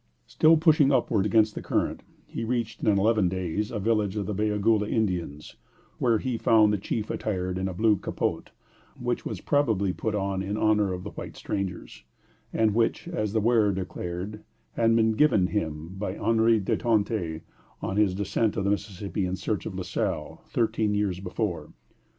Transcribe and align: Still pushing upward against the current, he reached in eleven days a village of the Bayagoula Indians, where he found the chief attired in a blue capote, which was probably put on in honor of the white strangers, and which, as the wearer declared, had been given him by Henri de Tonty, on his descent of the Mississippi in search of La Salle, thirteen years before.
Still 0.25 0.57
pushing 0.57 0.91
upward 0.91 1.27
against 1.27 1.53
the 1.53 1.61
current, 1.61 2.01
he 2.25 2.43
reached 2.43 2.81
in 2.83 2.87
eleven 2.97 3.29
days 3.29 3.69
a 3.69 3.77
village 3.77 4.15
of 4.15 4.25
the 4.25 4.33
Bayagoula 4.33 4.89
Indians, 4.89 5.57
where 5.99 6.17
he 6.17 6.39
found 6.39 6.73
the 6.73 6.79
chief 6.79 7.11
attired 7.11 7.59
in 7.59 7.67
a 7.67 7.73
blue 7.75 7.97
capote, 7.97 8.49
which 8.99 9.27
was 9.27 9.41
probably 9.41 9.93
put 9.93 10.15
on 10.15 10.41
in 10.41 10.57
honor 10.57 10.91
of 10.91 11.03
the 11.03 11.11
white 11.11 11.35
strangers, 11.35 12.03
and 12.51 12.73
which, 12.73 13.07
as 13.09 13.31
the 13.31 13.39
wearer 13.39 13.71
declared, 13.71 14.43
had 14.73 14.95
been 14.95 15.11
given 15.11 15.45
him 15.45 15.89
by 15.99 16.17
Henri 16.17 16.59
de 16.59 16.75
Tonty, 16.75 17.41
on 17.79 17.97
his 17.97 18.15
descent 18.15 18.57
of 18.57 18.63
the 18.63 18.71
Mississippi 18.71 19.27
in 19.27 19.35
search 19.35 19.67
of 19.67 19.75
La 19.75 19.83
Salle, 19.83 20.43
thirteen 20.47 20.95
years 20.95 21.19
before. 21.19 21.69